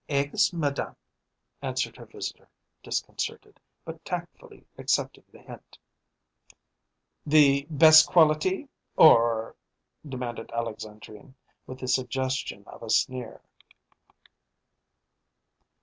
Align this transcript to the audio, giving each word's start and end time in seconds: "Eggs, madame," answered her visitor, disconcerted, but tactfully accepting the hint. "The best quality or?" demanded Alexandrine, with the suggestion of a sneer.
"Eggs, 0.09 0.51
madame," 0.51 0.95
answered 1.61 1.95
her 1.95 2.07
visitor, 2.07 2.49
disconcerted, 2.81 3.59
but 3.85 4.03
tactfully 4.03 4.65
accepting 4.75 5.23
the 5.31 5.39
hint. 5.43 5.77
"The 7.23 7.67
best 7.69 8.07
quality 8.07 8.67
or?" 8.97 9.55
demanded 10.13 10.49
Alexandrine, 10.53 11.35
with 11.67 11.81
the 11.81 11.87
suggestion 11.87 12.63
of 12.65 12.81
a 12.81 12.89
sneer. 12.89 13.43